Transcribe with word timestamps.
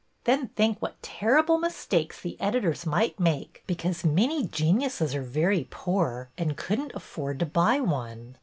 Then 0.23 0.47
think 0.55 0.81
what 0.81 0.99
terrible 1.03 1.59
mistakes 1.59 2.19
the 2.19 2.35
editors 2.41 2.87
might 2.87 3.19
make, 3.19 3.61
because 3.67 4.03
many 4.03 4.47
geniuses 4.47 5.13
are 5.13 5.21
very 5.21 5.67
poor 5.69 6.31
and 6.39 6.57
couldn't 6.57 6.95
afford 6.95 7.37
to 7.39 7.45
buy 7.45 7.79
one. 7.81 8.35